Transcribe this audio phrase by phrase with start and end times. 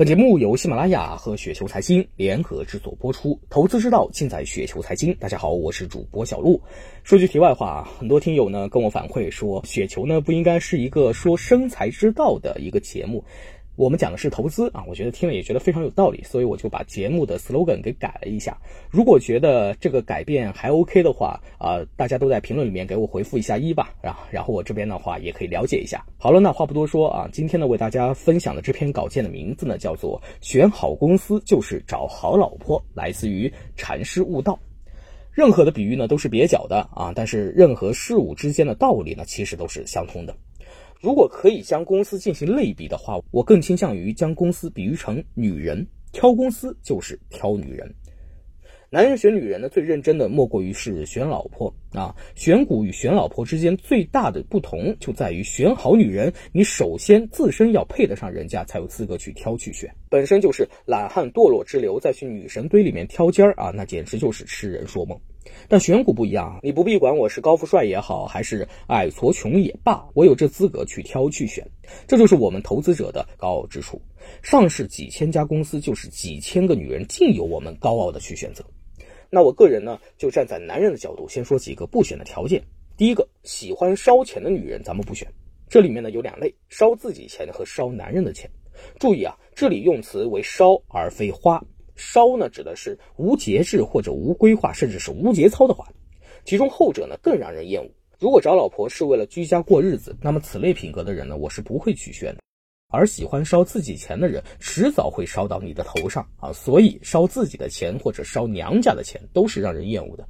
[0.00, 5.14] 本节目由喜马拉雅和雪球财经联合制作播出，投资之道尽在雪球财经。
[5.16, 6.58] 大家好，我是主播小璐。
[7.04, 13.22] 说句题外话，很多听友呢跟我反馈说，雪球呢不应该是一个说生财之道的一个节目。
[13.80, 18.54] 我们讲的是投资啊，我觉得听了也觉得非常有道理，所以我就把节目的 slogan 给改了一下。
[18.90, 26.04] 如果觉得这个改变还 OK 的话，啊，大家都在评论里面给我回复一下一吧，然然后我这边的话也可以了解一下。
[26.18, 34.58] 好了，那话不多说啊，今天呢为大家分享的这篇稿件的名字呢叫做《选好公司就是找好老婆》，来自于禅师悟道。
[35.32, 40.36] 任何的比喻呢都是蹩脚的啊，但是任何事物之间的道理呢其实都是相通的。
[41.00, 47.90] 如果可以将公司进行类比的话，我更倾向于将公司比喻成女人，挑公司就是挑女人。
[48.90, 52.14] 男人选女人呢，最认真的莫过于是选老婆啊。
[52.34, 59.88] 选股与选老婆之间最大的不同就在于，选好女人，你首先自身要配得上人家，才有资格去挑去选。
[60.10, 65.18] 本身就是懒汉堕落之流，再去女神堆里面挑尖儿啊，那简直就是痴人说梦。
[65.68, 71.66] 但选股不一样啊，你不必管我是高富帅也好，还是矮矬穷也罢，我有这资格去挑去选。
[72.06, 74.00] 这就是我们投资者的高傲之处。
[74.42, 78.64] 上市几千家公司，就是几千个女人，尽由我们高傲的去选择。
[79.30, 82.62] 那我个人呢，就站在男人的角度，先说几个不选的条件。
[82.96, 85.26] 第一个，喜欢烧钱的女人，咱们不选。
[85.68, 88.50] 这里面呢有两类，烧自己钱和烧男人的钱。
[88.98, 91.64] 注意啊，这里用词为烧而非花。
[92.00, 95.86] 烧呢指的是无节制或者无规划，甚至是无节操的话。
[96.44, 97.88] 其中后者呢更让人厌恶。
[98.18, 102.40] 如果找老婆是为了居家过日子，那么此类品格的人呢，我是不会去选的。
[102.92, 106.52] 而喜欢烧自己钱的人，迟早会烧到你的头上啊！
[106.52, 110.26] 所以烧自己的钱或者烧娘家的钱，都是让人厌恶的。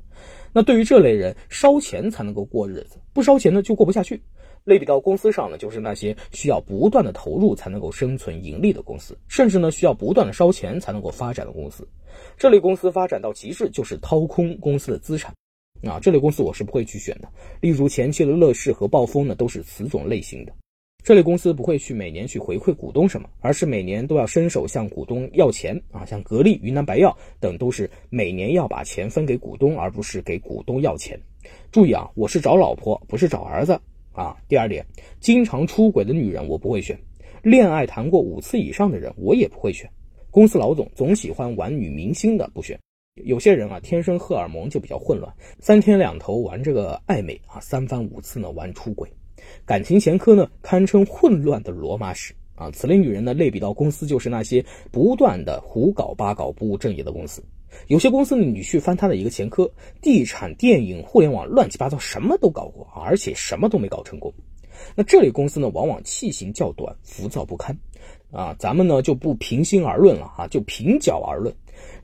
[0.53, 4.23] 那对于这类人，烧钱才能够过日子，不烧钱呢就过不下去。
[4.65, 11.87] 类比到公司上呢，就是那些需要不断的投入才能够生存盈利的公司，甚至呢需要不断的烧钱才能够发展的公司。
[12.37, 15.33] 这类公司发展到极致，就是掏空公司的资产
[15.85, 15.99] 啊！
[16.01, 17.29] 这类公司我是不会去选的。
[17.61, 20.53] 例如前期的乐视和暴风呢，都是此种类型的。
[21.03, 31.19] 这类公司不会去每年去回馈股东什么，而是每年都要伸手向股东要钱啊，像格力、云南白药等都是每年要把钱分给股东，而不是给股东要钱。
[31.73, 33.81] 注意啊，我是找老婆，不是找儿子
[34.13, 34.37] 啊。
[34.49, 34.85] 第二点，
[35.21, 36.99] 经常出轨的女人我不会选，
[37.43, 39.91] 恋爱谈过五次以上的人我也不会选。
[40.31, 42.79] 公司老总总喜欢玩女明星的不选。
[43.25, 49.11] 有些人啊，天生荷尔蒙就比较混乱，三天两头玩这个暧昧啊，三番五次呢玩出轨。
[49.67, 52.71] 感情前科呢，堪称混乱的罗马史啊！
[52.71, 57.43] 此类女人呢，类比到公司，就是那些不断的胡搞八搞、不务正业的公司。
[57.87, 59.71] 有些公司呢，你去翻他的一个前科，
[60.01, 64.33] 地产、电影、互联网，乱七八糟，什么都搞过，而且什么都没搞成功。
[64.95, 67.77] 那这类公司呢，往往气性较短，浮躁不堪
[68.33, 68.57] 啊！
[68.59, 71.55] 咱们呢就不平心而论了啊，就平脚而论，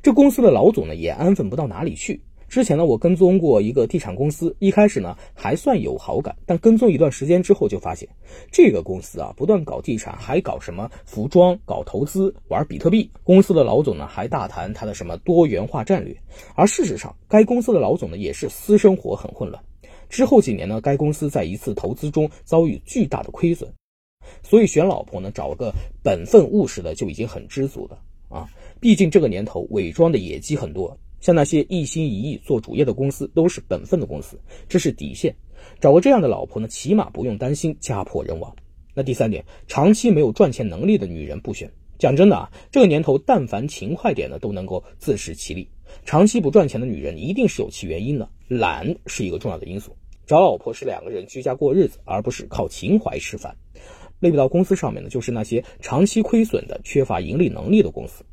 [0.03, 2.21] 这公司的老总呢，也安分不到哪里去。
[2.49, 8.09] 之前呢，我跟踪过一个地产公司，一开始呢还算有好感，但跟踪一段时间之后就发现，
[8.53, 13.11] 这个公司啊不断搞地产，还搞什么服装、搞投资、玩比特币。
[13.25, 16.17] 公司的老总呢还大谈他的什么多元化战略，
[16.55, 19.63] 而事实上，该公司的老总呢也是私生活很混乱。
[20.09, 23.69] 之后几年呢，该公司在一次投资中遭遇巨大的亏损，
[24.45, 28.49] 所以选老婆呢找个本分务实的就已经很知足了啊！
[28.79, 30.97] 毕竟这个年头伪装的野鸡很多。
[31.21, 34.39] 像那些一心一意做主业的公司，都是本分的公司，
[34.69, 35.35] 这是底线。
[35.81, 38.55] 找个这样的老婆呢，起码不用担心家破人亡。
[38.95, 41.71] 那第三点，长期没有赚钱能力的女人不选。
[41.99, 45.69] 讲真的啊，这个年头，但凡勤快点的都能够自食其力。
[46.05, 48.29] 长期不赚钱的女人，一定是有其原因的。
[48.49, 49.97] 懒是一个重要的因素。
[50.27, 53.57] 找老婆是两个人居家过日子，而不是靠情怀吃饭。
[54.21, 58.25] 类比到公司上面呢，就是那些长期亏损的、缺乏盈利能力的公司。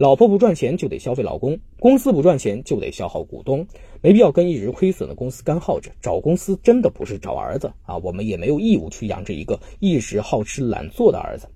[0.00, 3.66] 老婆不赚钱就得消费老公，公司不赚钱就得消耗股东，
[4.00, 5.90] 没必要跟一直亏损的公司干耗着。
[6.00, 11.46] 找公司真的不是找儿子啊，我们也没有义务去养着一个一直好吃懒做的儿子。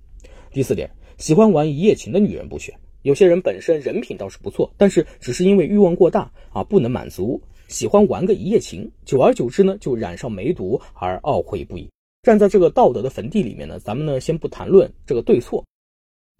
[0.52, 2.74] 第四点，喜欢玩一夜情的女人不选。
[3.00, 11.88] 有些人本身人品倒是不错，但是只是因为欲望过大啊，不能满足，喜欢玩个一夜情，久而久之呢，就染上梅毒而懊悔不已。
[12.22, 15.64] 站在这个道德的坟地里面呢，咱们呢先不谈论这个对错。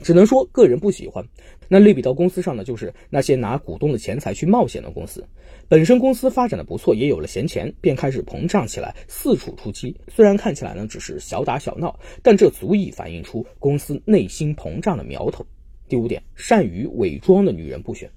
[0.04, 1.26] 只能说个人不喜欢。
[1.66, 5.26] 那类比到公司上呢，就是那些拿股东的钱财去冒险的公司，
[5.66, 9.96] 本身公司发展的不错，也有了闲钱，便开始膨胀起来，四处出击。
[10.08, 15.44] 虽然看起来呢只是小打小闹，但这足以反映出公司内心膨胀的苗头。
[15.88, 18.10] 第五点，善于伪装的女人不选。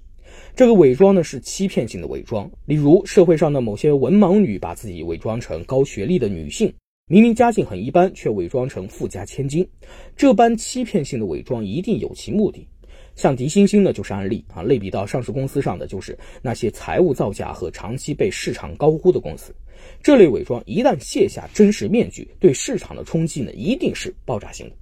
[0.54, 6.70] 这个伪装呢是欺骗性的伪装，例如社会上的某些文盲女把自己伪装成高学历的女性。
[7.08, 9.66] 明明家境很一般，却伪装成富家千金，
[10.14, 12.68] 这般欺骗性的伪装一定有其目的。
[13.16, 14.62] 像狄星星呢，就是案例啊。
[14.62, 19.54] 类比到上市公司上的，就是那些财务造假和长期被市场高估的公司。
[20.02, 24.76] 这类伪装一旦卸下真实面具，对市场的冲击呢，一定是爆炸性的。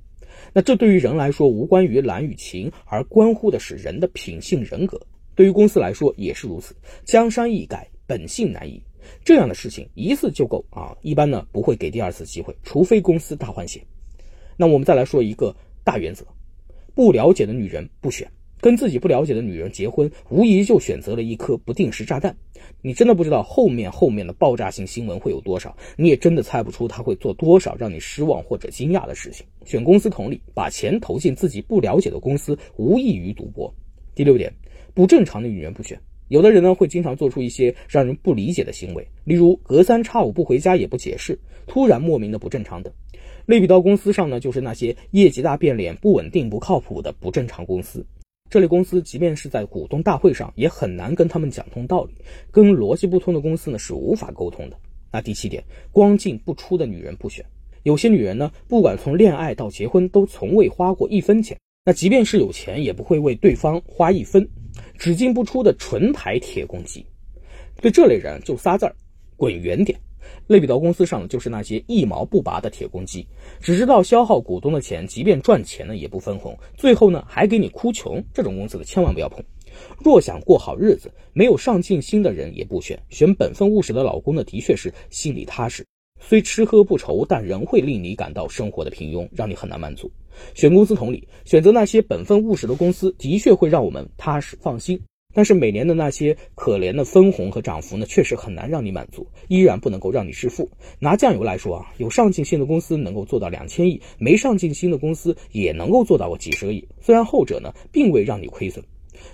[0.53, 5.01] 那这对于人来说，无关于蓝与情，而关乎的是人的品性人格。
[5.37, 6.75] 对于公司来说也是如此。
[7.05, 8.83] 江山易改，本性难移。
[9.25, 13.83] 这样的事情一次就够啊，一般呢不会给第二次机会，除非公司大换血。
[14.57, 15.55] 那我们再来说一个
[15.85, 16.25] 大原则。
[16.95, 18.27] 不了解的女人不选，
[18.59, 22.35] 跟自己不了解的女人结婚，无疑就选择了一颗不定时炸弹。
[22.81, 29.45] 你真的不知道后面后面的爆炸性新闻会有多少，你也真的猜不出他会做多少让你失望或者惊讶的事情。
[29.67, 33.71] 选公司同理，把钱投进自己不了解的公司，无异于赌博。
[34.15, 34.51] 第六点，
[34.95, 36.01] 不正常的女人不选。
[36.29, 42.93] 有的人呢会经常做出一些让人不理解的行为，例如隔三差五不回家也不解释，突然莫名的不正常等。
[43.47, 48.05] 类比到公司上呢，就是那些业绩大变脸、不稳定、不靠谱的不正常公司。
[48.51, 52.15] 这类公司即便是在股东大会上，也很难跟他们讲通道理。
[52.51, 54.77] 跟逻辑不通的公司呢，是无法沟通的。
[55.13, 55.63] 那第七点，
[55.93, 57.45] 光进不出的女人不选。
[57.85, 61.57] 有些女人呢，不管从恋爱到结婚，都从未花过一分钱。
[61.85, 64.49] 那即便是有钱，也不会为对方花一分。
[64.99, 67.05] 只进不出的纯牌铁公鸡。
[67.81, 68.95] 对这类人就仨字儿：
[69.37, 69.99] 滚远点。
[70.49, 73.27] 类比到公司上，就是那些一毛不拔的铁公鸡，
[73.61, 78.23] 只知道消耗股东的钱，即便赚钱呢也不分红，最后呢还给你哭穷。
[78.35, 79.45] 这种公司的千万不要碰。
[80.03, 83.01] 若想过好日子，没有上进心的人也不选。
[83.09, 85.87] 选本分务实的老公呢，的确是心里踏实，
[86.19, 90.11] 虽吃喝不愁，但仍会令你感到生活的平庸，让你很难满足。
[90.55, 95.01] 选公司同理，选择那些本分务实的公司，的确会让我们踏实放心。
[95.35, 100.67] 但是每年的那些可怜的分红和涨幅呢，确实很难让你满足，依然不能够让你致富。
[100.99, 106.89] 拿酱油来说啊，有上进心的公司能够做到两千亿，没上进心的公司也能够做到个几十个亿。
[107.03, 108.83] 虽然后者呢，并未让你亏损。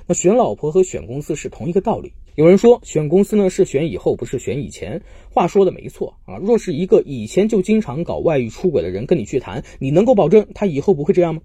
[0.07, 2.13] 那选老婆和选公司是同一个道理。
[2.35, 5.03] 有人说选公司呢是选以后，不是选以前。
[5.31, 6.39] 话说的没错啊。
[6.39, 11.43] 若是一个以前就经常搞外遇出轨的人跟你去谈，你能够保证他以后不会这样吗？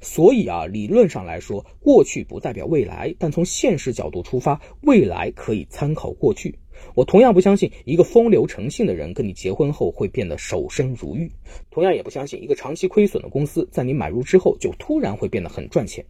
[0.00, 6.56] 所以啊，理论上来说，过去不代表未来，但从现实角度出发，未来可以参考过去。
[6.94, 11.28] 我同样不相信一个风流成性的人跟你结婚后会变得守身如玉，
[11.72, 16.04] 同样也不相信一个长期亏损的公司在你买入之后就突然会变得很赚钱。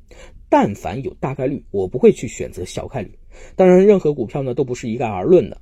[0.51, 3.11] 但凡有大概率，我不会去选择小概率。
[3.57, 5.59] 当然，任何股票呢都不是一概而论的，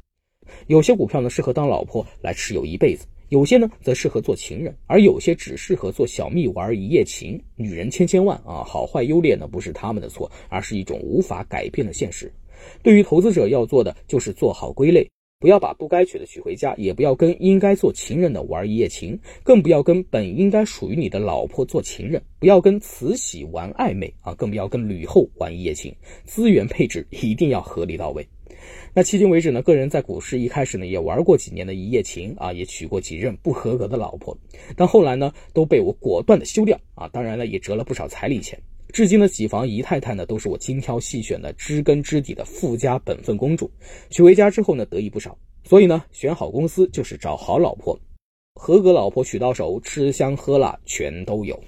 [0.67, 3.06] 有些股票呢适合当老婆来持有一辈子。
[3.28, 7.43] 有些呢，则适合做情人，而有些只适合做小蜜玩一夜情。
[7.56, 12.32] 女人千千万啊，好坏优劣呢，不是他们的错，而是一种无法改变的现实。
[12.82, 15.08] 对于投资者要做的，就是做好归类，
[15.40, 25.93] 不要把不该娶的娶回家，也不要跟应该做情人的玩一夜情，更不要跟本应该属于你的老婆做情人，不要跟慈禧玩暧昧啊，更不要跟吕后玩一夜情。
[26.25, 28.26] 资源配置一定要合理到位。
[28.95, 34.37] 那迄今为止呢，个人在股市一开始呢也玩过几年的一夜情啊，也娶过几任不合格的老婆，
[34.75, 38.59] 但后来呢都被我果断的休掉啊，当然了也折了不少彩礼钱。
[38.93, 43.71] 至今的几房姨太太呢都是我精挑细选的知根知底的富家本分公主，
[44.11, 45.37] 娶回家之后呢得意不少。
[45.65, 47.99] 所以呢选好公司就是找好老婆，
[48.55, 51.61] 合格老婆娶到手，吃香喝辣全都有。